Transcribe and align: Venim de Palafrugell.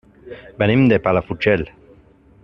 Venim 0.61 0.87
de 0.91 0.97
Palafrugell. 1.07 1.65